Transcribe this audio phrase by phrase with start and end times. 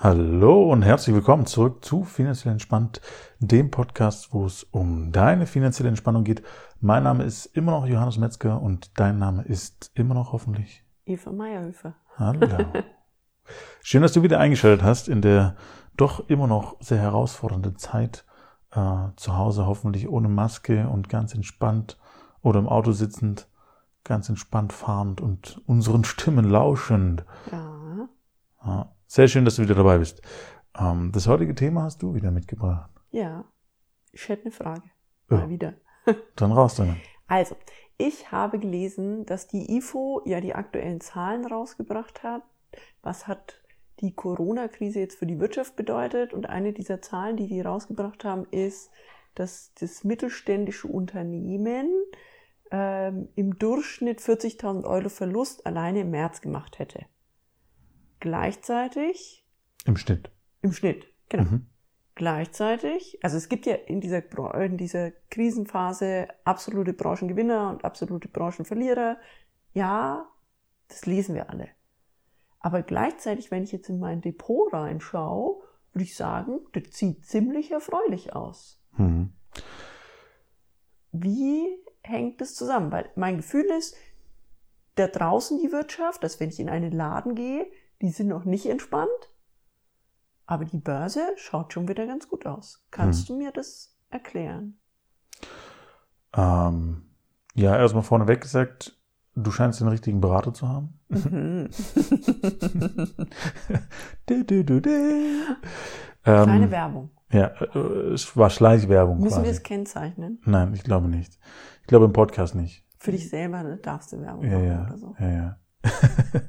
[0.00, 3.00] Hallo und herzlich willkommen zurück zu Finanziell Entspannt,
[3.40, 6.40] dem Podcast, wo es um deine finanzielle Entspannung geht.
[6.80, 11.32] Mein Name ist immer noch Johannes Metzger und dein Name ist immer noch hoffentlich Eva
[11.32, 11.94] Meierhöfer.
[12.16, 12.46] Hallo.
[13.82, 15.56] Schön, dass du wieder eingeschaltet hast in der
[15.96, 18.24] doch immer noch sehr herausfordernden Zeit
[18.70, 21.98] äh, zu Hause, hoffentlich ohne Maske und ganz entspannt
[22.40, 23.48] oder im Auto sitzend,
[24.04, 27.24] ganz entspannt fahrend und unseren Stimmen lauschend.
[27.50, 28.08] Ja.
[28.64, 28.94] Ja.
[29.10, 30.20] Sehr schön, dass du wieder dabei bist.
[30.78, 32.90] Ähm, das heutige Thema hast du wieder mitgebracht.
[33.10, 33.46] Ja.
[34.12, 34.82] Ich hätte eine Frage.
[35.30, 35.38] Ja.
[35.38, 35.74] Mal wieder.
[36.36, 36.96] Dann raus damit.
[37.26, 37.56] Also,
[37.96, 42.42] ich habe gelesen, dass die IFO ja die aktuellen Zahlen rausgebracht hat.
[43.00, 43.62] Was hat
[44.00, 46.34] die Corona-Krise jetzt für die Wirtschaft bedeutet?
[46.34, 48.90] Und eine dieser Zahlen, die die rausgebracht haben, ist,
[49.34, 51.90] dass das mittelständische Unternehmen
[52.70, 57.06] ähm, im Durchschnitt 40.000 Euro Verlust alleine im März gemacht hätte.
[58.20, 59.46] Gleichzeitig
[59.84, 60.30] Im Schnitt.
[60.62, 61.44] im Schnitt, genau.
[61.44, 61.66] Mhm.
[62.14, 64.22] Gleichzeitig, also es gibt ja in dieser,
[64.60, 69.18] in dieser Krisenphase absolute Branchengewinner und absolute Branchenverlierer.
[69.72, 70.28] Ja,
[70.88, 71.68] das lesen wir alle.
[72.58, 75.62] Aber gleichzeitig, wenn ich jetzt in mein Depot reinschaue,
[75.92, 78.82] würde ich sagen, das sieht ziemlich erfreulich aus.
[78.96, 79.32] Mhm.
[81.12, 81.68] Wie
[82.02, 82.90] hängt das zusammen?
[82.90, 83.96] Weil mein Gefühl ist,
[84.96, 87.70] da draußen die Wirtschaft, dass wenn ich in einen Laden gehe,
[88.02, 89.08] die sind noch nicht entspannt,
[90.46, 92.84] aber die Börse schaut schon wieder ganz gut aus.
[92.90, 94.78] Kannst du mir das erklären?
[96.34, 97.02] Ähm,
[97.54, 98.96] ja, erstmal vorneweg gesagt,
[99.34, 101.00] du scheinst den richtigen Berater zu haben.
[101.08, 101.68] Mhm.
[104.26, 104.90] Du, du, du, du.
[106.22, 107.10] Kleine Ähm, Werbung.
[107.32, 109.56] ja, äh, es war Schleichwerbung Müssen wir quasi.
[109.56, 110.40] es kennzeichnen?
[110.44, 111.38] Nein, ich glaube nicht.
[111.82, 112.84] Ich glaube im Podcast nicht.
[112.98, 115.16] Für dich selber darfst du Werbung Ja, machen ja, oder so.
[115.18, 115.56] ja, ja.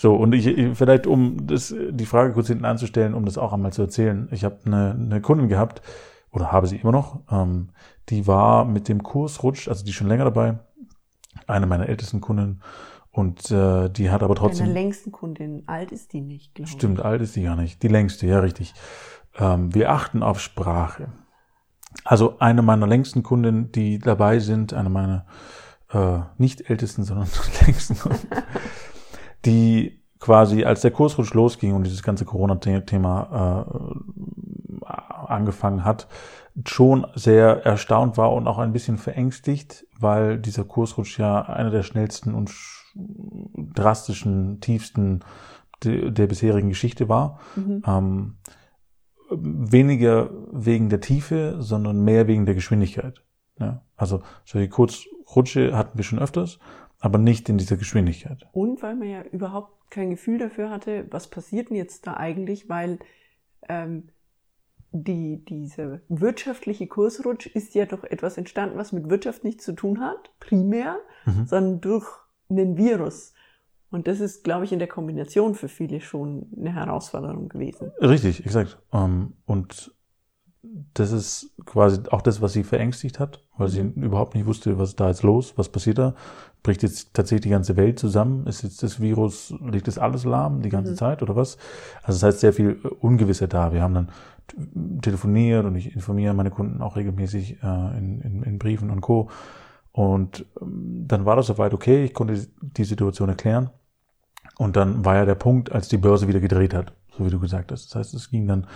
[0.00, 3.52] so, und ich, ich- vielleicht, um das, die Frage kurz hinten anzustellen, um das auch
[3.52, 4.28] einmal zu erzählen.
[4.32, 5.82] Ich habe eine, eine Kundin gehabt,
[6.30, 7.68] oder habe sie immer noch, ähm,
[8.08, 10.58] die war mit dem Kursrutsch, also die ist schon länger dabei,
[11.46, 12.60] eine meiner ältesten Kunden,
[13.10, 15.64] und äh, die hat aber trotzdem, längsten Kundin.
[15.66, 16.72] Alt ist die nicht, glaube ich.
[16.72, 18.72] stimmt, alt ist die gar nicht, die längste, ja, richtig.
[19.38, 21.08] Ähm, wir achten auf Sprache.
[22.04, 25.26] Also eine meiner längsten Kunden, die dabei sind, eine meiner
[25.92, 27.26] äh, nicht ältesten, sondern
[27.66, 28.28] längsten Kunden,
[29.44, 33.66] die quasi, als der Kursrutsch losging und dieses ganze Corona-Thema
[34.84, 36.08] äh, angefangen hat,
[36.66, 41.82] schon sehr erstaunt war und auch ein bisschen verängstigt, weil dieser Kursrutsch ja einer der
[41.82, 42.84] schnellsten und sch-
[43.56, 45.20] drastischen, tiefsten
[45.84, 47.38] de, der bisherigen Geschichte war.
[47.56, 47.82] Mhm.
[47.86, 48.36] Ähm,
[49.30, 53.22] weniger wegen der Tiefe, sondern mehr wegen der Geschwindigkeit.
[53.58, 53.82] Ja?
[53.96, 56.58] Also solche Kurzrutsche hatten wir schon öfters,
[57.00, 58.46] aber nicht in dieser Geschwindigkeit.
[58.52, 62.68] Und weil man ja überhaupt kein Gefühl dafür hatte, was passiert denn jetzt da eigentlich,
[62.68, 62.98] weil
[63.68, 64.10] ähm,
[64.92, 70.00] die, dieser wirtschaftliche Kursrutsch ist ja doch etwas entstanden, was mit Wirtschaft nichts zu tun
[70.00, 70.96] hat, primär,
[71.26, 71.46] Mhm.
[71.46, 72.06] sondern durch
[72.48, 73.34] einen Virus.
[73.90, 77.90] Und das ist, glaube ich, in der Kombination für viele schon eine Herausforderung gewesen.
[78.00, 78.78] Richtig, exakt.
[78.92, 79.94] Ähm, und
[80.62, 84.94] das ist quasi auch das, was sie verängstigt hat, weil sie überhaupt nicht wusste, was
[84.94, 86.14] da jetzt los, was passiert da.
[86.62, 88.46] Bricht jetzt tatsächlich die ganze Welt zusammen?
[88.46, 90.96] Ist jetzt das Virus, liegt das alles lahm die ganze Mhm.
[90.96, 91.56] Zeit oder was?
[92.02, 93.72] Also das heißt sehr viel Ungewissheit da.
[93.72, 94.10] Wir haben dann
[95.00, 99.30] telefoniert und ich informiere meine Kunden auch regelmäßig äh, in, in, in Briefen und Co.
[99.92, 103.70] Und ähm, dann war das soweit okay, ich konnte die Situation erklären.
[104.58, 107.38] Und dann war ja der Punkt, als die Börse wieder gedreht hat, so wie du
[107.38, 107.86] gesagt hast.
[107.86, 108.66] Das heißt, es ging dann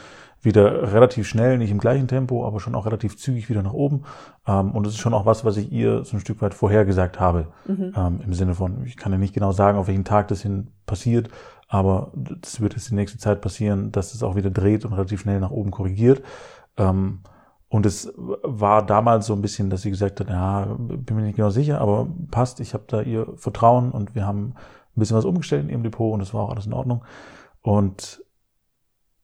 [0.42, 4.04] wieder relativ schnell, nicht im gleichen Tempo, aber schon auch relativ zügig wieder nach oben.
[4.46, 7.18] Ähm, und es ist schon auch was, was ich ihr so ein Stück weit vorhergesagt
[7.18, 7.46] habe.
[7.66, 7.94] Mhm.
[7.96, 10.68] Ähm, Im Sinne von, ich kann ja nicht genau sagen, auf welchen Tag das hin
[10.86, 11.28] passiert,
[11.68, 15.22] aber das wird jetzt die nächste Zeit passieren, dass es auch wieder dreht und relativ
[15.22, 16.22] schnell nach oben korrigiert.
[16.76, 17.20] Ähm,
[17.70, 21.36] und es war damals so ein bisschen, dass sie gesagt hat, ja, bin mir nicht
[21.36, 24.54] genau sicher, aber passt, ich habe da ihr Vertrauen und wir haben
[24.96, 27.02] ein bisschen was umgestellt in ihrem Depot und es war auch alles in Ordnung.
[27.62, 28.23] Und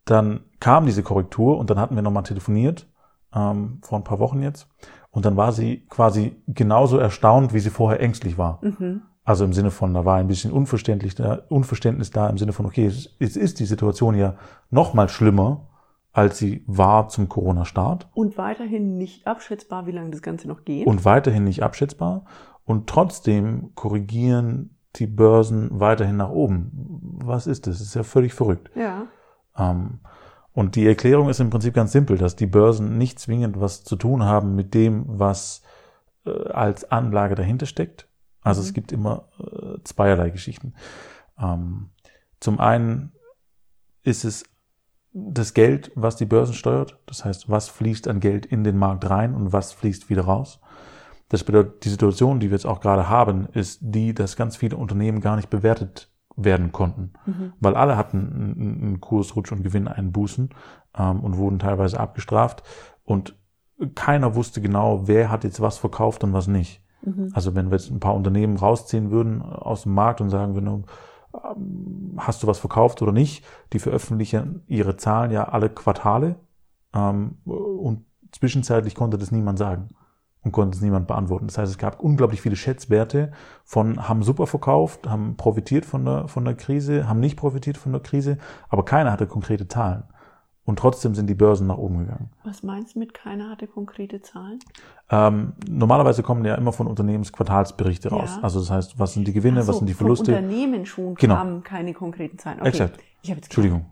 [0.05, 2.86] dann kam diese Korrektur und dann hatten wir nochmal telefoniert,
[3.34, 4.69] ähm, vor ein paar Wochen jetzt.
[5.10, 8.60] Und dann war sie quasi genauso erstaunt, wie sie vorher ängstlich war.
[8.63, 9.03] Mhm.
[9.24, 12.66] Also im Sinne von, da war ein bisschen unverständlich da, Unverständnis da, im Sinne von,
[12.66, 14.36] okay, es, ist die Situation ja
[14.71, 15.69] noch mal schlimmer,
[16.13, 20.86] als sie war zum Corona-Start Und weiterhin nicht abschätzbar, wie lange das Ganze noch geht.
[20.86, 22.24] und weiterhin nicht abschätzbar.
[22.65, 26.71] Und trotzdem korrigieren die Börsen weiterhin nach oben.
[27.24, 27.78] Was ist das?
[27.78, 28.71] Das ist ja völlig verrückt.
[28.74, 29.07] ja.
[29.56, 30.00] Ähm,
[30.52, 33.97] und die Erklärung ist im Prinzip ganz simpel, dass die Börsen nicht zwingend was zu
[33.97, 35.62] tun haben mit dem, was
[36.26, 38.08] äh, als Anlage dahinter steckt.
[38.42, 38.74] Also es Mhm.
[38.74, 40.74] gibt immer äh, zweierlei Geschichten.
[41.38, 41.91] Ähm,
[42.41, 43.12] zum einen
[44.02, 44.44] ist es
[45.12, 46.98] das Geld, was die Börsen steuert.
[47.06, 50.60] Das heißt, was fließt an Geld in den Markt rein und was fließt wieder raus.
[51.28, 54.76] Das bedeutet, die Situation, die wir jetzt auch gerade haben, ist die, dass ganz viele
[54.76, 56.10] Unternehmen gar nicht bewertet
[56.45, 57.53] werden konnten, mhm.
[57.60, 60.51] weil alle hatten einen Kursrutsch und Gewinneinbußen
[60.97, 62.63] ähm, und wurden teilweise abgestraft
[63.04, 63.37] und
[63.95, 66.83] keiner wusste genau, wer hat jetzt was verkauft und was nicht.
[67.03, 67.31] Mhm.
[67.33, 70.84] Also wenn wir jetzt ein paar Unternehmen rausziehen würden aus dem Markt und sagen würden,
[71.34, 76.36] ähm, hast du was verkauft oder nicht, die veröffentlichen ihre Zahlen ja alle Quartale
[76.95, 79.89] ähm, und zwischenzeitlich konnte das niemand sagen
[80.42, 81.47] und konnte es niemand beantworten.
[81.47, 83.33] Das heißt, es gab unglaublich viele Schätzwerte
[83.65, 87.92] von haben super verkauft, haben profitiert von der, von der Krise, haben nicht profitiert von
[87.92, 88.39] der Krise,
[88.69, 90.04] aber keiner hatte konkrete Zahlen.
[90.65, 92.31] Und trotzdem sind die Börsen nach oben gegangen.
[92.45, 94.60] Was meinst du mit keiner hatte konkrete Zahlen?
[95.10, 98.34] Ähm, normalerweise kommen ja immer von Unternehmensquartalsberichte raus.
[98.36, 98.43] Ja.
[98.43, 100.33] Also das heißt, was sind die Gewinne, so, was sind die Verluste?
[100.33, 101.34] Von Unternehmen schon genau.
[101.36, 102.60] kamen keine konkreten Zahlen.
[102.60, 102.69] Okay.
[102.69, 103.01] Exakt.
[103.22, 103.86] Ich jetzt Entschuldigung.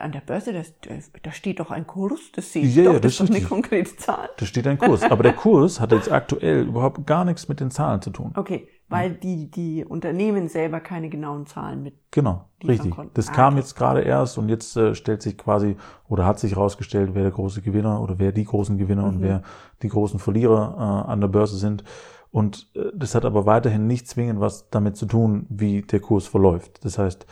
[0.00, 0.74] An der Börse, das,
[1.22, 3.36] da steht doch ein Kurs, das sehe ich ja, doch, ja, das, das ist doch
[3.36, 4.28] eine konkrete Zahl.
[4.36, 7.70] Da steht ein Kurs, aber der Kurs hat jetzt aktuell überhaupt gar nichts mit den
[7.70, 8.32] Zahlen zu tun.
[8.34, 11.94] Okay, weil die, die Unternehmen selber keine genauen Zahlen mit.
[12.10, 12.90] Genau, richtig.
[12.90, 13.12] Konnten.
[13.14, 15.76] Das ah, kam jetzt gerade erst und jetzt äh, stellt sich quasi
[16.08, 19.08] oder hat sich herausgestellt, wer der große Gewinner oder wer die großen Gewinner mhm.
[19.08, 19.42] und wer
[19.82, 21.84] die großen Verlierer äh, an der Börse sind.
[22.30, 26.26] Und äh, das hat aber weiterhin nicht zwingend was damit zu tun, wie der Kurs
[26.26, 26.84] verläuft.
[26.84, 27.26] Das heißt,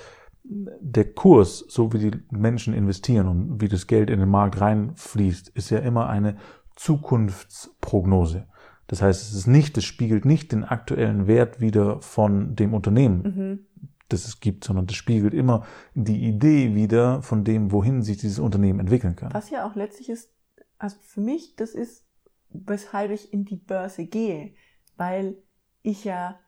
[0.49, 5.49] der Kurs, so wie die Menschen investieren und wie das Geld in den Markt reinfließt,
[5.51, 6.37] ist ja immer eine
[6.77, 8.47] Zukunftsprognose.
[8.87, 13.23] Das heißt, es ist nicht, es spiegelt nicht den aktuellen Wert wieder von dem Unternehmen,
[13.23, 13.89] mhm.
[14.09, 18.39] das es gibt, sondern das spiegelt immer die Idee wieder von dem, wohin sich dieses
[18.39, 19.35] Unternehmen entwickeln kann.
[19.35, 20.31] Was ja auch letztlich ist,
[20.79, 22.07] also für mich, das ist,
[22.51, 24.55] weshalb ich in die Börse gehe,
[24.97, 25.37] weil
[25.83, 26.39] ich ja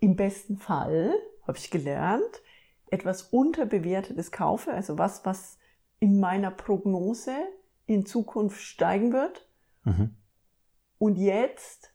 [0.00, 1.12] im besten Fall,
[1.46, 2.42] habe ich gelernt,
[2.90, 5.58] etwas unterbewertetes kaufe, also was, was
[5.98, 7.34] in meiner Prognose
[7.86, 9.48] in Zukunft steigen wird.
[9.84, 10.16] Mhm
[11.00, 11.92] und jetzt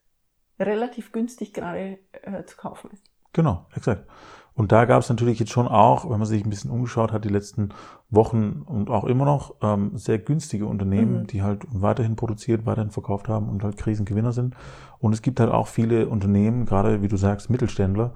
[0.59, 3.03] relativ günstig gerade äh, zu kaufen ist.
[3.31, 4.09] Genau, exakt.
[4.55, 7.25] Und da gab es natürlich jetzt schon auch, wenn man sich ein bisschen umgeschaut hat,
[7.25, 7.69] die letzten
[8.09, 11.27] Wochen und auch immer noch ähm, sehr günstige Unternehmen, mhm.
[11.27, 14.55] die halt weiterhin produziert, weiterhin verkauft haben und halt Krisengewinner sind.
[14.99, 18.13] Und es gibt halt auch viele Unternehmen, gerade wie du sagst, Mittelständler,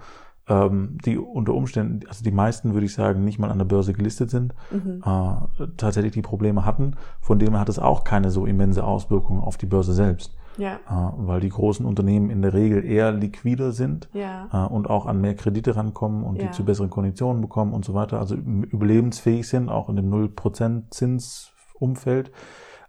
[0.49, 4.31] die unter Umständen, also die meisten würde ich sagen, nicht mal an der Börse gelistet
[4.31, 5.03] sind, mhm.
[5.05, 6.95] äh, tatsächlich die Probleme hatten.
[7.21, 10.35] Von dem hat es auch keine so immense Auswirkungen auf die Börse selbst.
[10.57, 10.79] Ja.
[10.89, 14.49] Äh, weil die großen Unternehmen in der Regel eher liquider sind ja.
[14.51, 16.47] Äh, und auch an mehr Kredite rankommen und ja.
[16.47, 20.89] die zu besseren Konditionen bekommen und so weiter, also überlebensfähig sind, auch in dem 0%
[20.89, 22.31] Zinsumfeld,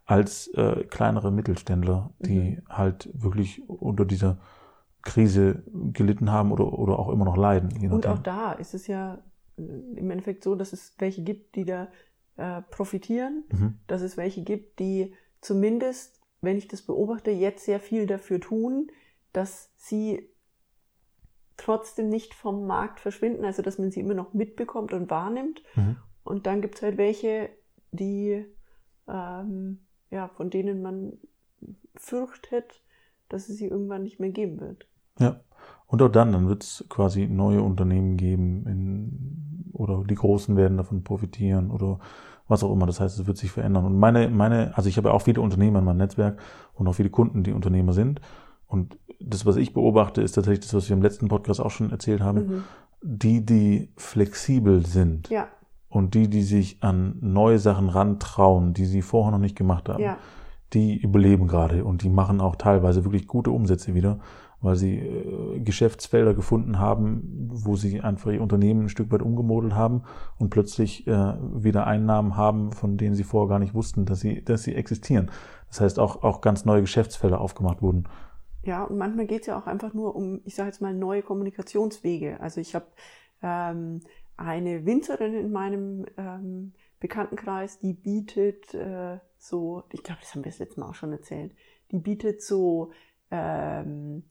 [0.07, 2.63] als äh, kleinere Mittelständler, die mhm.
[2.69, 4.39] halt wirklich unter dieser
[5.03, 5.63] Krise
[5.93, 7.91] gelitten haben oder, oder auch immer noch leiden.
[7.91, 9.23] Und auch da ist es ja
[9.57, 11.89] äh, im Endeffekt so, dass es welche gibt, die da
[12.37, 13.79] äh, profitieren, mhm.
[13.87, 18.91] dass es welche gibt, die zumindest wenn ich das beobachte, jetzt sehr viel dafür tun,
[19.33, 20.29] dass sie
[21.57, 25.63] trotzdem nicht vom Markt verschwinden, also dass man sie immer noch mitbekommt und wahrnimmt.
[25.75, 25.97] Mhm.
[26.25, 27.51] Und dann gibt es halt welche,
[27.93, 28.47] die,
[29.07, 29.81] ähm,
[30.11, 31.19] ja, von denen man
[31.95, 32.83] fürchtet,
[33.29, 34.87] dass es sie irgendwann nicht mehr geben wird.
[35.21, 35.37] Ja,
[35.91, 40.77] und auch dann, dann wird es quasi neue Unternehmen geben in, oder die Großen werden
[40.77, 41.99] davon profitieren oder
[42.47, 42.87] was auch immer.
[42.87, 43.85] Das heißt, es wird sich verändern.
[43.85, 46.39] Und meine, meine, also ich habe auch viele Unternehmer in meinem Netzwerk
[46.75, 48.21] und auch viele Kunden, die Unternehmer sind.
[48.69, 51.91] Und das, was ich beobachte, ist tatsächlich das, was wir im letzten Podcast auch schon
[51.91, 52.39] erzählt haben.
[52.47, 52.65] Mhm.
[53.03, 55.29] Die, die flexibel sind.
[55.29, 55.49] Ja.
[55.89, 60.05] Und die, die sich an neue Sachen rantrauen, die sie vorher noch nicht gemacht haben.
[60.05, 60.19] Ja.
[60.73, 64.21] Die überleben gerade und die machen auch teilweise wirklich gute Umsätze wieder
[64.61, 69.75] weil sie äh, Geschäftsfelder gefunden haben, wo sie einfach ihr Unternehmen ein Stück weit umgemodelt
[69.75, 70.03] haben
[70.39, 74.45] und plötzlich äh, wieder Einnahmen haben, von denen sie vorher gar nicht wussten, dass sie,
[74.45, 75.31] dass sie existieren.
[75.69, 78.05] Das heißt, auch, auch ganz neue Geschäftsfelder aufgemacht wurden.
[78.63, 81.23] Ja, und manchmal geht es ja auch einfach nur um, ich sage jetzt mal, neue
[81.23, 82.41] Kommunikationswege.
[82.41, 82.87] Also ich habe
[83.43, 84.01] ähm,
[84.37, 90.51] eine Winzerin in meinem ähm, Bekanntenkreis, die bietet äh, so, ich glaube, das haben wir
[90.51, 91.55] das letzte Mal auch schon erzählt,
[91.91, 92.93] die bietet so
[93.31, 94.25] ähm,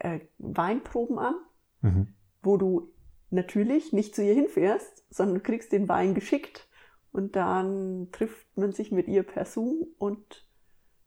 [0.00, 1.34] äh, Weinproben an,
[1.82, 2.08] mhm.
[2.42, 2.92] wo du
[3.30, 6.68] natürlich nicht zu ihr hinfährst, sondern du kriegst den Wein geschickt
[7.12, 10.46] und dann trifft man sich mit ihr per Zoom und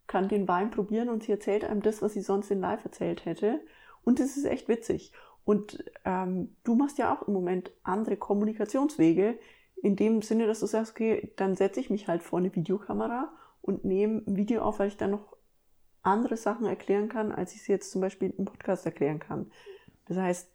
[0.06, 3.24] kann den Wein probieren und sie erzählt einem das, was sie sonst in Live erzählt
[3.24, 3.60] hätte.
[4.04, 5.12] Und das ist echt witzig.
[5.44, 9.38] Und ähm, du machst ja auch im Moment andere Kommunikationswege,
[9.82, 13.32] in dem Sinne, dass du sagst, okay, dann setze ich mich halt vor eine Videokamera
[13.62, 15.36] und nehme ein Video auf, weil ich dann noch
[16.02, 19.50] andere Sachen erklären kann, als ich sie jetzt zum Beispiel im Podcast erklären kann.
[20.06, 20.48] Das heißt,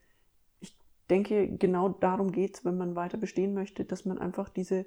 [0.60, 0.78] ich
[1.10, 4.86] denke, genau darum geht es, wenn man weiter bestehen möchte, dass man einfach diese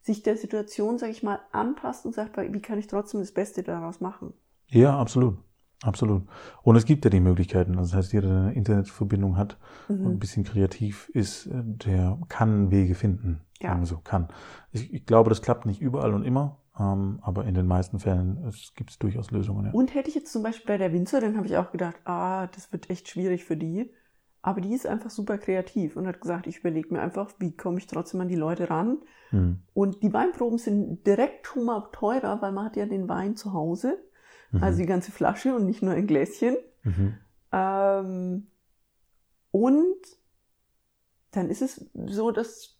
[0.00, 3.62] sich der Situation, sage ich mal, anpasst und sagt, wie kann ich trotzdem das Beste
[3.62, 4.34] daraus machen?
[4.68, 5.38] Ja, absolut.
[5.82, 6.22] Absolut.
[6.62, 7.76] Und es gibt ja die Möglichkeiten.
[7.76, 10.06] Also das heißt, jeder, der eine Internetverbindung hat mhm.
[10.06, 13.40] und ein bisschen kreativ ist, äh, der kann Wege finden.
[13.60, 13.70] Ja.
[13.70, 14.28] Sagen wir so, kann.
[14.70, 18.90] Ich, ich, glaube, das klappt nicht überall und immer, aber in den meisten Fällen gibt
[18.90, 19.66] es durchaus Lösungen.
[19.66, 19.72] Ja.
[19.72, 22.46] Und hätte ich jetzt zum Beispiel bei der Winzer, dann habe ich auch gedacht, ah,
[22.48, 23.92] das wird echt schwierig für die.
[24.40, 27.78] Aber die ist einfach super kreativ und hat gesagt, ich überlege mir einfach, wie komme
[27.78, 28.98] ich trotzdem an die Leute ran.
[29.30, 29.62] Mhm.
[29.72, 33.52] Und die Weinproben sind direkt schon mal teurer, weil man hat ja den Wein zu
[33.52, 33.98] Hause.
[34.50, 34.62] Mhm.
[34.62, 36.56] Also die ganze Flasche und nicht nur ein Gläschen.
[36.82, 37.14] Mhm.
[37.52, 38.46] Ähm,
[39.52, 39.96] und
[41.30, 42.78] dann ist es so, dass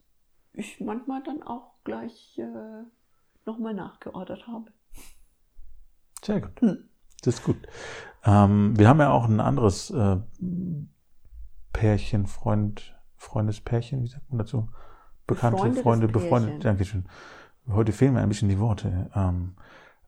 [0.54, 2.82] ich manchmal dann auch gleich äh,
[3.46, 4.72] nochmal nachgeordert habe.
[6.22, 6.60] Sehr gut.
[6.60, 6.88] Hm.
[7.22, 7.56] Das ist gut.
[8.24, 10.16] Ähm, wir haben ja auch ein anderes äh,
[11.72, 14.68] Pärchen, Freund, Freundespärchen, wie sagt man dazu?
[15.26, 16.64] Bekannte, Freunde, Freunde befreundet.
[16.64, 17.06] Dankeschön.
[17.68, 19.10] Heute fehlen mir ein bisschen die Worte.
[19.14, 19.54] Ähm,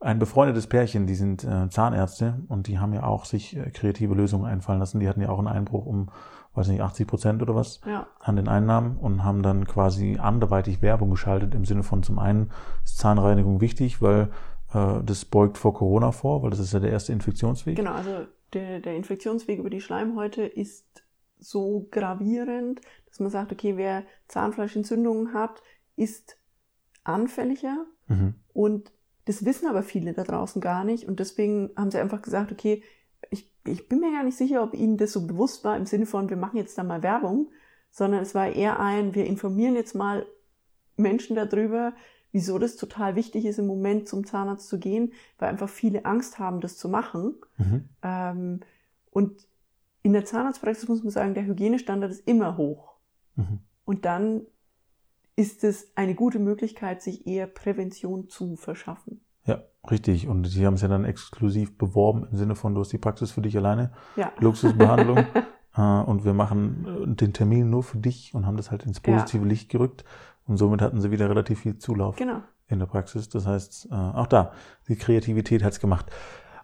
[0.01, 4.15] ein befreundetes Pärchen, die sind äh, Zahnärzte und die haben ja auch sich äh, kreative
[4.15, 5.01] Lösungen einfallen lassen.
[5.01, 6.11] Die hatten ja auch einen Einbruch um,
[6.55, 8.07] weiß nicht, 80 Prozent oder was ja.
[8.21, 12.51] an den Einnahmen und haben dann quasi anderweitig Werbung geschaltet im Sinne von zum einen
[12.85, 14.31] ist Zahnreinigung wichtig, weil
[14.75, 17.77] äh, das beugt vor Corona vor, weil das ist ja der erste Infektionsweg.
[17.77, 21.05] Genau, also der, der Infektionsweg über die Schleimhäute ist
[21.39, 25.63] so gravierend, dass man sagt, okay, wer Zahnfleischentzündungen hat,
[25.97, 26.39] ist
[27.05, 27.87] anfälliger.
[28.09, 28.35] Mhm.
[28.53, 28.93] Und
[29.25, 31.07] das wissen aber viele da draußen gar nicht.
[31.07, 32.83] Und deswegen haben sie einfach gesagt, okay,
[33.31, 36.07] ich, ich bin mir gar nicht sicher, ob ihnen das so bewusst war im Sinne
[36.07, 37.51] von, wir machen jetzt da mal Werbung,
[37.91, 40.27] sondern es war eher ein, wir informieren jetzt mal
[40.97, 41.95] Menschen darüber,
[42.33, 46.39] wieso das total wichtig ist, im Moment zum Zahnarzt zu gehen, weil einfach viele Angst
[46.39, 47.37] haben, das zu machen.
[47.57, 47.89] Mhm.
[48.03, 48.61] Ähm,
[49.11, 49.47] und
[50.03, 52.95] in der Zahnarztpraxis muss man sagen, der Hygienestandard ist immer hoch.
[53.37, 53.61] Mhm.
[53.85, 54.43] Und dann
[55.37, 59.21] ist es eine gute Möglichkeit, sich eher Prävention zu verschaffen.
[59.45, 60.29] Ja, richtig.
[60.29, 63.31] Und Sie haben es ja dann exklusiv beworben im Sinne von, du hast die Praxis
[63.31, 63.93] für dich alleine.
[64.17, 64.33] Ja.
[64.39, 65.19] Luxusbehandlung.
[65.77, 69.01] äh, und wir machen äh, den Termin nur für dich und haben das halt ins
[69.01, 69.49] positive ja.
[69.49, 70.05] Licht gerückt.
[70.47, 72.43] Und somit hatten sie wieder relativ viel Zulauf genau.
[72.69, 73.29] in der Praxis.
[73.29, 74.53] Das heißt, äh, auch da,
[74.89, 76.07] die Kreativität hat's gemacht.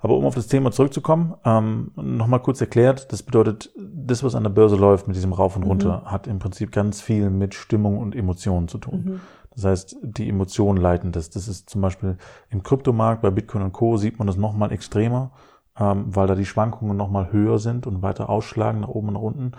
[0.00, 4.42] Aber um auf das Thema zurückzukommen, ähm, nochmal kurz erklärt, das bedeutet, das, was an
[4.42, 6.11] der Börse läuft mit diesem Rauf und Runter, mhm.
[6.11, 9.02] hat im Prinzip ganz viel mit Stimmung und Emotionen zu tun.
[9.04, 9.21] Mhm.
[9.54, 11.28] Das heißt, die Emotionen leiten das.
[11.28, 12.16] Das ist zum Beispiel
[12.49, 13.97] im Kryptomarkt, bei Bitcoin und Co.
[13.97, 15.33] sieht man das nochmal extremer,
[15.81, 19.53] weil da die Schwankungen nochmal höher sind und weiter ausschlagen nach oben und nach unten.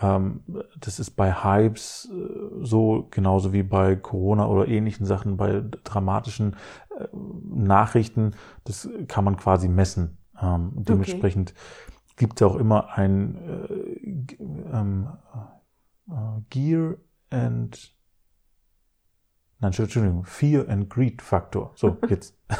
[0.00, 0.42] Ähm,
[0.80, 6.56] das ist bei Hypes äh, so, genauso wie bei Corona oder ähnlichen Sachen, bei dramatischen
[6.96, 8.32] äh, Nachrichten.
[8.64, 10.18] Das kann man quasi messen.
[10.40, 12.14] Ähm, dementsprechend okay.
[12.16, 14.36] gibt es auch immer ein äh,
[14.72, 15.08] ähm,
[16.08, 16.12] äh,
[16.50, 16.94] Gear
[17.30, 17.97] and
[19.60, 21.72] Nein, Entschuldigung, Fear and Greed Faktor.
[21.74, 22.36] So, jetzt.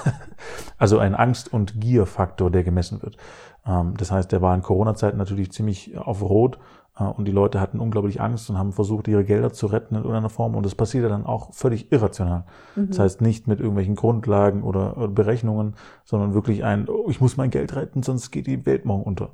[0.79, 3.17] also ein Angst- und Gier-Faktor, der gemessen wird.
[3.65, 6.59] Ähm, das heißt, der war in Corona-Zeiten natürlich ziemlich auf Rot
[6.99, 10.03] äh, und die Leute hatten unglaublich Angst und haben versucht, ihre Gelder zu retten in
[10.03, 10.57] irgendeiner Form.
[10.57, 12.45] Und das passierte dann auch völlig irrational.
[12.75, 12.89] Mhm.
[12.89, 15.75] Das heißt, nicht mit irgendwelchen Grundlagen oder Berechnungen,
[16.05, 19.31] sondern wirklich ein, oh, ich muss mein Geld retten, sonst geht die Welt morgen unter.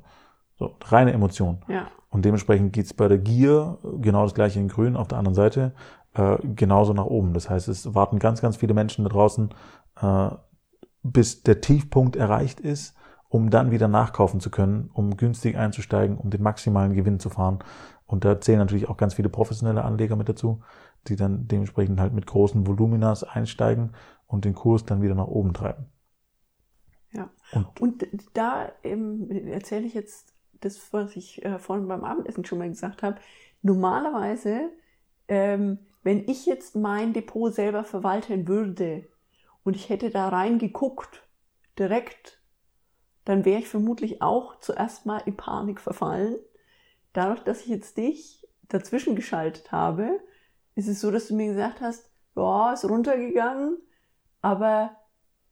[0.57, 1.57] So, reine Emotion.
[1.67, 1.87] Ja.
[2.09, 5.73] Und dementsprechend geht's bei der Gier genau das gleiche in Grün auf der anderen Seite
[6.15, 7.33] äh, genauso nach oben.
[7.33, 9.53] Das heißt, es warten ganz, ganz viele Menschen da draußen,
[10.01, 10.29] äh,
[11.03, 12.95] bis der Tiefpunkt erreicht ist
[13.35, 17.59] um dann wieder nachkaufen zu können, um günstig einzusteigen, um den maximalen Gewinn zu fahren.
[18.05, 20.63] Und da zählen natürlich auch ganz viele professionelle Anleger mit dazu,
[21.07, 23.91] die dann dementsprechend halt mit großen Voluminas einsteigen
[24.25, 25.87] und den Kurs dann wieder nach oben treiben.
[27.11, 27.29] Ja.
[27.51, 32.59] Und, und da ähm, erzähle ich jetzt das, was ich äh, vorhin beim Abendessen schon
[32.59, 33.17] mal gesagt habe.
[33.61, 34.69] Normalerweise,
[35.27, 39.09] ähm, wenn ich jetzt mein Depot selber verwalten würde
[39.63, 41.27] und ich hätte da reingeguckt,
[41.77, 42.39] direkt
[43.25, 46.37] dann wäre ich vermutlich auch zuerst mal in Panik verfallen.
[47.11, 50.19] Dadurch, dass ich jetzt dich dazwischen geschaltet habe,
[50.75, 53.79] ist es so, dass du mir gesagt hast, ja, ist runtergegangen,
[54.43, 54.95] aber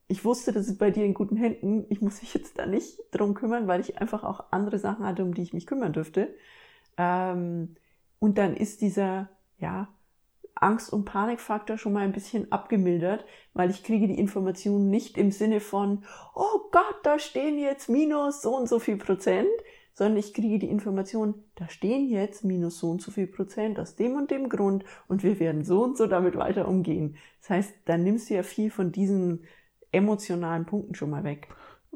[0.07, 1.87] ich wusste, das ist bei dir in guten Händen.
[1.89, 5.23] Ich muss mich jetzt da nicht drum kümmern, weil ich einfach auch andere Sachen hatte,
[5.23, 6.35] um die ich mich kümmern dürfte.
[6.97, 7.75] Ähm,
[8.19, 9.87] und dann ist dieser, ja,
[10.63, 15.31] Angst- und Panikfaktor schon mal ein bisschen abgemildert, weil ich kriege die Informationen nicht im
[15.31, 16.03] Sinne von,
[16.33, 19.49] oh Gott, da stehen jetzt minus so und so viel Prozent,
[19.93, 23.95] sondern ich kriege die Information, da stehen jetzt minus so und so viel Prozent aus
[23.95, 27.17] dem und dem Grund und wir werden so und so damit weiter umgehen.
[27.41, 29.43] Das heißt, dann nimmst du ja viel von diesen
[29.91, 31.49] emotionalen Punkten schon mal weg.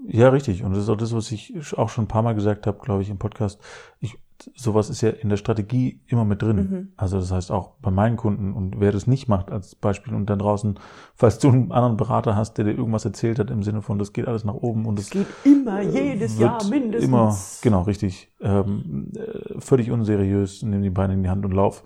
[0.05, 0.63] Ja, richtig.
[0.63, 3.01] Und das ist auch das, was ich auch schon ein paar Mal gesagt habe, glaube
[3.01, 3.59] ich, im Podcast.
[4.00, 4.19] Ich
[4.56, 6.56] sowas ist ja in der Strategie immer mit drin.
[6.58, 6.88] Mhm.
[6.96, 10.29] Also das heißt auch bei meinen Kunden und wer das nicht macht als Beispiel und
[10.29, 10.79] dann draußen,
[11.15, 14.13] falls du einen anderen Berater hast, der dir irgendwas erzählt hat im Sinne von, das
[14.13, 17.08] geht alles nach oben und es geht immer jedes Jahr mindestens.
[17.08, 18.32] Immer, genau, richtig.
[18.41, 21.84] Ähm, äh, völlig unseriös, nimm die Beine in die Hand und lauf.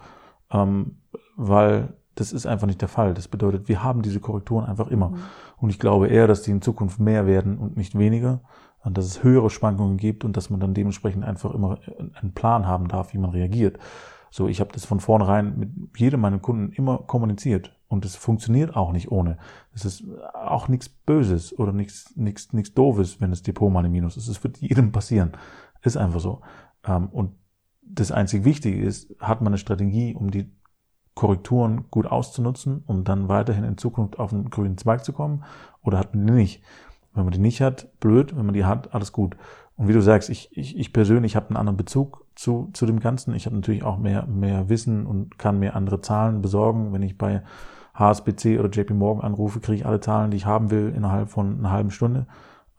[0.51, 0.97] Ähm,
[1.37, 3.13] weil das ist einfach nicht der Fall.
[3.13, 5.09] Das bedeutet, wir haben diese Korrekturen einfach immer.
[5.09, 5.19] Mhm.
[5.57, 8.41] Und ich glaube eher, dass die in Zukunft mehr werden und nicht weniger
[8.89, 11.79] dass es höhere Schwankungen gibt und dass man dann dementsprechend einfach immer
[12.13, 13.77] einen Plan haben darf, wie man reagiert.
[14.31, 18.75] So, ich habe das von vornherein mit jedem meiner Kunden immer kommuniziert und es funktioniert
[18.75, 19.37] auch nicht ohne.
[19.73, 23.91] Es ist auch nichts Böses oder nichts nichts nichts Doofes, wenn das Depot mal im
[23.91, 24.29] Minus ist.
[24.29, 25.33] Es wird jedem passieren,
[25.83, 26.41] ist einfach so.
[26.85, 27.33] Ähm, und
[27.81, 30.49] das einzig Wichtige ist, hat man eine Strategie, um die
[31.13, 35.43] Korrekturen gut auszunutzen, um dann weiterhin in Zukunft auf den grünen Zweig zu kommen,
[35.81, 36.63] oder hat man die nicht?
[37.13, 38.35] Wenn man die nicht hat, blöd.
[38.35, 39.35] Wenn man die hat, alles gut.
[39.77, 42.99] Und wie du sagst, ich, ich, ich persönlich habe einen anderen Bezug zu, zu dem
[42.99, 43.33] Ganzen.
[43.33, 46.93] Ich habe natürlich auch mehr, mehr Wissen und kann mir andere Zahlen besorgen.
[46.93, 47.43] Wenn ich bei
[47.95, 51.59] HSBC oder JP Morgan anrufe, kriege ich alle Zahlen, die ich haben will, innerhalb von
[51.59, 52.27] einer halben Stunde.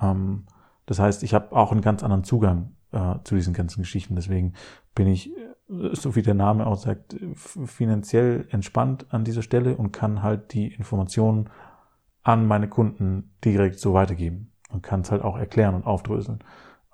[0.01, 0.45] Ähm,
[0.87, 4.15] das heißt, ich habe auch einen ganz anderen Zugang äh, zu diesen ganzen Geschichten.
[4.15, 4.55] Deswegen
[4.95, 9.93] bin ich, äh, so wie der Name auch sagt, finanziell entspannt an dieser Stelle und
[9.93, 11.51] kann halt die Informationen
[12.23, 16.43] an meine Kunden direkt so weitergeben und kann es halt auch erklären und aufdröseln.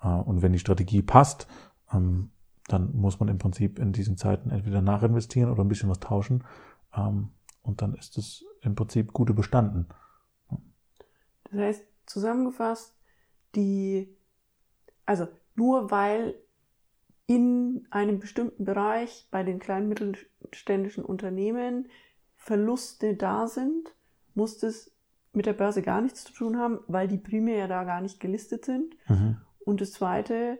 [0.01, 1.47] Äh, und wenn die Strategie passt,
[1.93, 2.31] ähm,
[2.67, 6.43] dann muss man im Prinzip in diesen Zeiten entweder nachinvestieren oder ein bisschen was tauschen.
[6.95, 7.29] Ähm,
[7.61, 9.87] und dann ist es im Prinzip gute bestanden.
[11.51, 12.95] Das heißt, zusammengefasst,
[13.55, 14.15] die,
[15.05, 16.35] also nur weil
[17.25, 21.87] in einem bestimmten Bereich bei den kleinen mittelständischen Unternehmen
[22.35, 23.93] Verluste da sind,
[24.33, 24.91] muss es
[25.33, 28.19] mit der Börse gar nichts zu tun haben, weil die primär ja da gar nicht
[28.19, 28.95] gelistet sind.
[29.07, 29.37] Mhm.
[29.59, 30.57] Und das Zweite,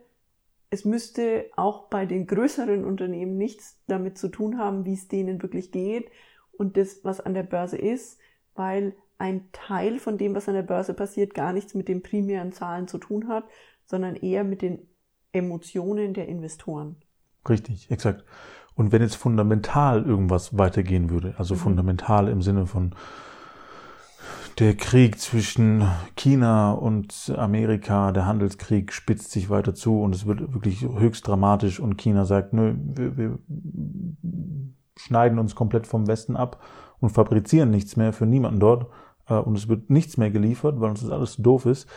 [0.70, 5.42] es müsste auch bei den größeren Unternehmen nichts damit zu tun haben, wie es denen
[5.42, 6.10] wirklich geht
[6.58, 8.20] und das, was an der Börse ist,
[8.56, 12.52] weil ein Teil von dem, was an der Börse passiert, gar nichts mit den primären
[12.52, 13.46] Zahlen zu tun hat,
[13.86, 14.88] sondern eher mit den
[15.32, 16.98] Emotionen der Investoren.
[17.48, 18.24] Richtig, exakt.
[18.76, 21.60] Und wenn jetzt fundamental irgendwas weitergehen würde, also mhm.
[21.60, 22.96] fundamental im Sinne von
[24.60, 30.54] der Krieg zwischen China und Amerika, der Handelskrieg spitzt sich weiter zu und es wird
[30.54, 33.40] wirklich höchst dramatisch und China sagt, nö, wir, wir
[34.98, 36.62] schneiden uns komplett vom Westen ab
[37.00, 38.88] und fabrizieren nichts mehr für niemanden dort
[39.28, 41.88] äh, und es wird nichts mehr geliefert, weil uns das alles doof ist.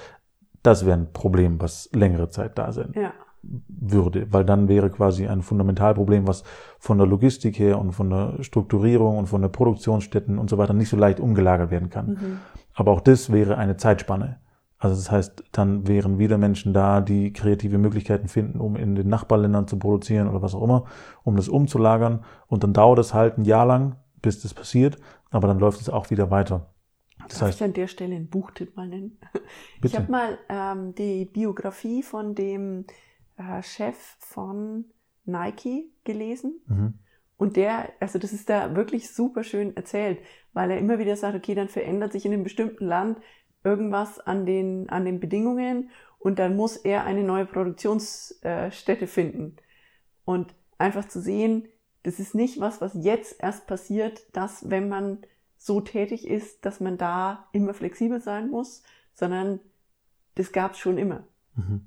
[0.63, 3.13] Das wäre ein Problem, was längere Zeit da sein ja.
[3.43, 6.45] Würde, weil dann wäre quasi ein Fundamentalproblem, was
[6.79, 10.75] von der Logistik her und von der Strukturierung und von der Produktionsstätten und so weiter
[10.75, 12.07] nicht so leicht umgelagert werden kann.
[12.09, 12.39] Mhm.
[12.75, 14.39] Aber auch das wäre eine Zeitspanne.
[14.79, 19.09] Also das heißt, dann wären wieder Menschen da, die kreative Möglichkeiten finden, um in den
[19.09, 20.87] Nachbarländern zu produzieren oder was auch immer,
[21.23, 22.25] um das umzulagern.
[22.49, 24.97] Und dann dauert es halt ein Jahr lang, bis das passiert,
[25.31, 26.73] aber dann läuft es auch wieder weiter.
[27.29, 29.19] Das Darf heißt, ich an der Stelle einen Buchtipp mal nennen?
[29.81, 29.87] Bitte?
[29.87, 32.85] Ich habe mal ähm, die Biografie von dem
[33.37, 34.87] äh, Chef von
[35.25, 36.61] Nike gelesen.
[36.67, 36.95] Mhm.
[37.37, 40.21] Und der, also das ist da wirklich super schön erzählt,
[40.53, 43.19] weil er immer wieder sagt, okay, dann verändert sich in einem bestimmten Land
[43.65, 49.57] irgendwas an den, an den Bedingungen und dann muss er eine neue Produktionsstätte finden.
[50.25, 51.67] Und einfach zu sehen,
[52.05, 55.19] das ist nicht was, was jetzt erst passiert, dass wenn man
[55.57, 58.83] so tätig ist, dass man da immer flexibel sein muss,
[59.15, 59.61] sondern
[60.35, 61.25] das gab es schon immer.
[61.55, 61.87] Mhm.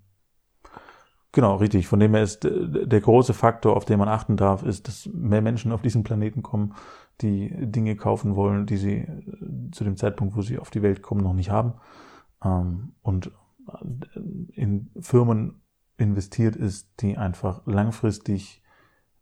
[1.35, 1.85] Genau, richtig.
[1.87, 5.41] Von dem her ist der große Faktor, auf den man achten darf, ist, dass mehr
[5.41, 6.75] Menschen auf diesen Planeten kommen,
[7.19, 11.01] die Dinge kaufen wollen, die sie äh, zu dem Zeitpunkt, wo sie auf die Welt
[11.01, 11.73] kommen, noch nicht haben.
[12.41, 13.33] Ähm, und
[13.67, 14.19] äh,
[14.53, 15.61] in Firmen
[15.97, 18.63] investiert ist, die einfach langfristig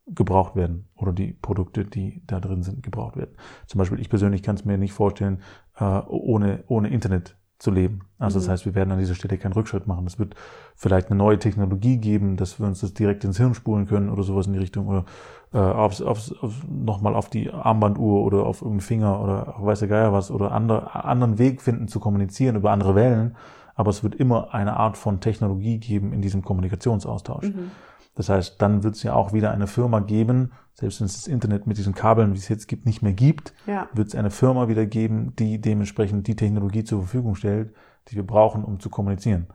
[0.05, 3.35] gebraucht werden oder die Produkte, die da drin sind, gebraucht werden.
[3.65, 5.41] Zum Beispiel, ich persönlich kann es mir nicht vorstellen,
[5.79, 8.01] äh, ohne, ohne Internet zu leben.
[8.19, 8.51] Also das mhm.
[8.51, 10.05] heißt, wir werden an dieser Stelle keinen Rückschritt machen.
[10.05, 10.35] Es wird
[10.75, 14.23] vielleicht eine neue Technologie geben, dass wir uns das direkt ins Hirn spulen können oder
[14.23, 15.05] sowas in die Richtung oder
[15.53, 19.87] äh, aufs, aufs, aufs, nochmal auf die Armbanduhr oder auf irgendeinen Finger oder weiß der
[19.87, 23.37] Geier was oder andere, anderen Weg finden zu kommunizieren über andere Wellen.
[23.75, 27.45] Aber es wird immer eine Art von Technologie geben in diesem Kommunikationsaustausch.
[27.45, 27.71] Mhm.
[28.15, 31.27] Das heißt, dann wird es ja auch wieder eine Firma geben, selbst wenn es das
[31.27, 33.87] Internet mit diesen Kabeln, wie es jetzt gibt, nicht mehr gibt, ja.
[33.93, 37.73] wird es eine Firma wieder geben, die dementsprechend die Technologie zur Verfügung stellt,
[38.07, 39.47] die wir brauchen, um zu kommunizieren.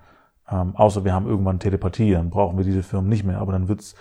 [0.51, 3.69] Ähm, außer wir haben irgendwann Telepathie, dann brauchen wir diese Firmen nicht mehr, aber dann
[3.69, 3.95] wird es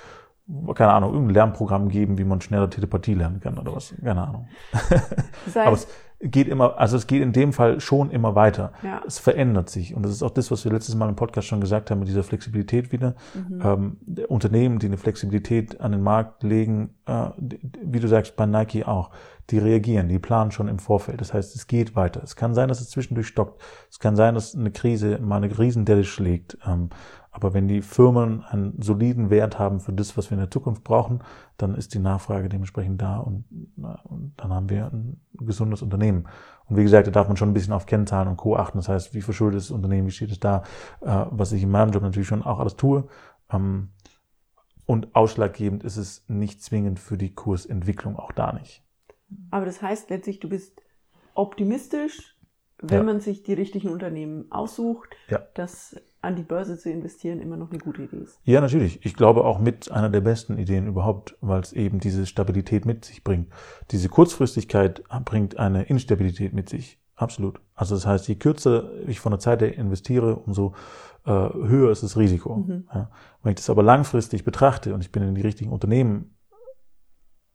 [0.76, 3.94] keine Ahnung, irgendein Lernprogramm geben, wie man schneller Telepathie lernen kann oder was.
[4.02, 4.48] Keine Ahnung.
[4.72, 5.88] Das heißt, Aber es,
[6.20, 8.72] geht immer, also es geht in dem Fall schon immer weiter.
[8.82, 9.02] Ja.
[9.06, 9.94] Es verändert sich.
[9.94, 12.08] Und das ist auch das, was wir letztes Mal im Podcast schon gesagt haben, mit
[12.08, 13.16] dieser Flexibilität wieder.
[13.34, 13.62] Mhm.
[14.10, 18.86] Ähm, Unternehmen, die eine Flexibilität an den Markt legen, äh, wie du sagst, bei Nike
[18.86, 19.12] auch,
[19.50, 21.22] die reagieren, die planen schon im Vorfeld.
[21.22, 22.22] Das heißt, es geht weiter.
[22.24, 23.62] Es kann sein, dass es zwischendurch stockt.
[23.90, 26.58] Es kann sein, dass eine Krise mal eine Riesendelle schlägt.
[26.66, 26.90] Ähm,
[27.38, 30.84] aber wenn die Firmen einen soliden Wert haben für das, was wir in der Zukunft
[30.84, 31.22] brauchen,
[31.58, 33.46] dann ist die Nachfrage dementsprechend da und,
[34.04, 36.28] und dann haben wir ein gesundes Unternehmen.
[36.66, 38.56] Und wie gesagt, da darf man schon ein bisschen auf Kennzahlen und Co.
[38.58, 38.78] achten.
[38.80, 40.64] Das heißt, wie verschuldet ist das Unternehmen, wie steht es da,
[41.02, 43.08] äh, was ich in meinem Job natürlich schon auch alles tue.
[43.52, 43.90] Ähm,
[44.86, 48.84] und ausschlaggebend ist es nicht zwingend für die Kursentwicklung, auch da nicht.
[49.52, 50.82] Aber das heißt letztlich, du bist
[51.36, 52.36] optimistisch,
[52.80, 53.04] wenn Ja.
[53.04, 55.40] man sich die richtigen Unternehmen aussucht, Ja.
[55.56, 55.96] dass
[56.28, 58.40] an die Börse zu investieren immer noch eine gute Idee ist.
[58.44, 59.06] Ja, natürlich.
[59.06, 63.06] Ich glaube auch mit einer der besten Ideen überhaupt, weil es eben diese Stabilität mit
[63.06, 63.48] sich bringt.
[63.92, 67.00] Diese Kurzfristigkeit bringt eine Instabilität mit sich.
[67.16, 67.62] Absolut.
[67.76, 70.76] Also das heißt, je kürzer ich von der Zeit her investiere, umso
[71.26, 72.58] äh, höher ist das Risiko.
[72.58, 72.88] Mhm.
[72.94, 73.10] Ja.
[73.42, 76.36] Wenn ich das aber langfristig betrachte und ich bin in die richtigen Unternehmen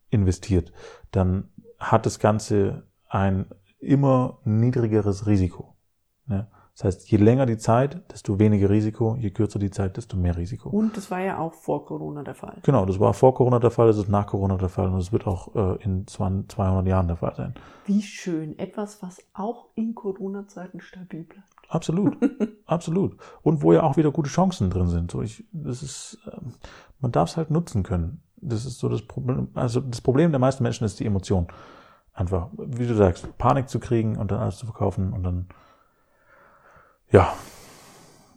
[0.08, 0.72] investiert,
[1.10, 3.46] dann hat das Ganze ein
[3.78, 5.76] immer niedrigeres Risiko.
[6.26, 6.48] Ja.
[6.74, 10.36] Das heißt, je länger die Zeit, desto weniger Risiko, je kürzer die Zeit, desto mehr
[10.36, 10.70] Risiko.
[10.70, 12.58] Und das war ja auch vor Corona der Fall.
[12.62, 15.12] Genau, das war vor Corona der Fall, das ist nach Corona der Fall und das
[15.12, 17.54] wird auch äh, in 200 200 Jahren der Fall sein.
[17.84, 18.58] Wie schön.
[18.58, 21.44] Etwas, was auch in Corona-Zeiten stabil bleibt.
[21.68, 22.16] Absolut,
[22.66, 23.16] absolut.
[23.42, 25.10] Und wo ja auch wieder gute Chancen drin sind.
[25.10, 26.52] So ich, das ist, ähm,
[27.00, 28.22] man darf es halt nutzen können.
[28.36, 29.48] Das ist so das Problem.
[29.54, 31.46] Also das Problem der meisten Menschen ist die Emotion.
[32.12, 35.48] Einfach, wie du sagst, Panik zu kriegen und dann alles zu verkaufen und dann,
[37.12, 37.32] ja,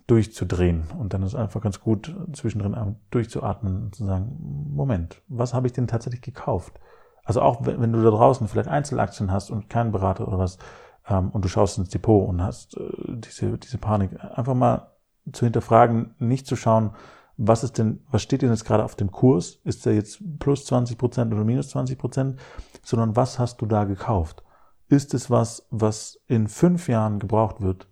[0.07, 0.83] durchzudrehen.
[0.99, 4.37] Und dann ist einfach ganz gut, zwischendrin durchzuatmen und zu sagen,
[4.69, 6.79] Moment, was habe ich denn tatsächlich gekauft?
[7.23, 10.59] Also auch wenn, wenn du da draußen vielleicht Einzelaktien hast und keinen Berater oder was,
[11.07, 14.91] ähm, und du schaust ins Depot und hast äh, diese, diese Panik, einfach mal
[15.31, 16.91] zu hinterfragen, nicht zu schauen,
[17.37, 19.59] was ist denn, was steht denn jetzt gerade auf dem Kurs?
[19.63, 22.39] Ist der jetzt plus 20 Prozent oder minus 20 Prozent?
[22.83, 24.43] Sondern was hast du da gekauft?
[24.87, 27.89] Ist es was, was in fünf Jahren gebraucht wird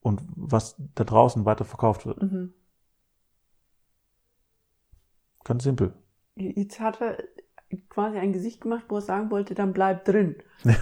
[0.00, 2.22] und was da draußen weiter verkauft wird?
[2.22, 2.54] Mhm.
[5.44, 5.94] Ganz simpel.
[6.36, 7.18] Jetzt hat er
[7.88, 10.36] quasi ein Gesicht gemacht, wo er sagen wollte, dann bleib drin.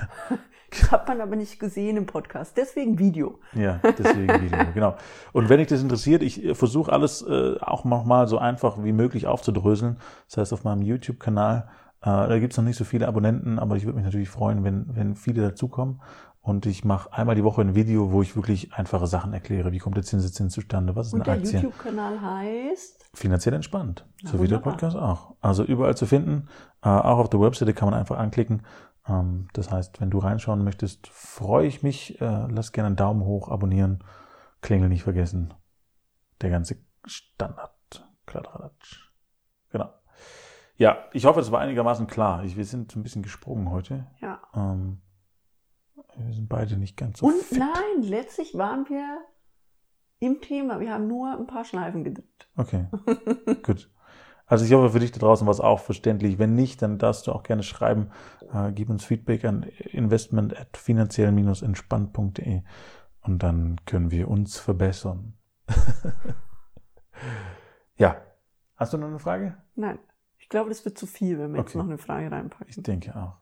[0.70, 2.56] Das hat man aber nicht gesehen im Podcast.
[2.56, 3.40] Deswegen Video.
[3.54, 4.96] Ja, deswegen Video, genau.
[5.32, 8.92] Und wenn dich das interessiert, ich äh, versuche alles äh, auch nochmal so einfach wie
[8.92, 9.96] möglich aufzudröseln.
[10.26, 11.68] Das heißt, auf meinem YouTube-Kanal,
[12.00, 14.94] äh, da gibt's noch nicht so viele Abonnenten, aber ich würde mich natürlich freuen, wenn,
[14.94, 16.00] wenn viele dazukommen.
[16.40, 19.72] Und ich mache einmal die Woche ein Video, wo ich wirklich einfache Sachen erkläre.
[19.72, 20.96] Wie kommt der Zinseszins zustande?
[20.96, 21.60] Was ist Und eine der Aktie?
[21.60, 23.10] YouTube-Kanal heißt.
[23.12, 24.06] Finanziell entspannt.
[24.24, 24.58] So wie der.
[24.58, 25.34] Podcast auch.
[25.40, 26.48] Also überall zu finden.
[26.82, 28.62] Äh, auch auf der Webseite kann man einfach anklicken.
[29.06, 32.20] Ähm, das heißt, wenn du reinschauen möchtest, freue ich mich.
[32.20, 34.04] Äh, lass gerne einen Daumen hoch, abonnieren,
[34.62, 35.52] Klingel nicht vergessen.
[36.40, 38.08] Der ganze Standard.
[38.26, 39.07] Kladderadatsch.
[40.78, 42.44] Ja, ich hoffe, es war einigermaßen klar.
[42.44, 44.06] Ich, wir sind ein bisschen gesprungen heute.
[44.20, 44.40] Ja.
[44.54, 45.02] Ähm,
[46.16, 47.58] wir sind beide nicht ganz so Und fit.
[47.58, 49.18] nein, letztlich waren wir
[50.20, 50.78] im Thema.
[50.78, 52.48] Wir haben nur ein paar Schleifen gedrückt.
[52.56, 52.86] Okay,
[53.64, 53.90] gut.
[54.46, 56.38] Also ich hoffe, für dich da draußen war es auch verständlich.
[56.38, 58.10] Wenn nicht, dann darfst du auch gerne schreiben.
[58.52, 62.62] Äh, gib uns Feedback an investment at finanziell-entspannt.de
[63.22, 65.34] und dann können wir uns verbessern.
[67.96, 68.16] ja.
[68.76, 69.56] Hast du noch eine Frage?
[69.74, 69.98] Nein,
[70.48, 71.78] ich glaube, das wird zu viel, wenn wir jetzt Okay.
[71.78, 72.68] noch eine Frage reinpacken.
[72.70, 73.34] Ich denke auch.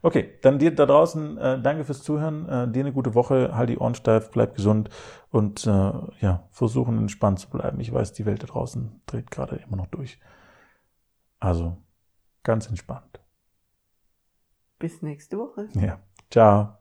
[0.00, 2.48] Okay, dann dir da draußen, äh, danke fürs Zuhören.
[2.48, 4.88] Äh, dir eine gute Woche, halt die Ohren steif, bleib gesund
[5.28, 7.78] und äh, ja, versuchen entspannt zu bleiben.
[7.80, 10.18] Ich weiß, die Welt da draußen dreht gerade immer noch durch.
[11.40, 11.76] Also
[12.42, 13.20] ganz entspannt.
[14.78, 15.68] Bis nächste Woche.
[15.74, 15.98] Ja.
[16.30, 16.78] Ciao.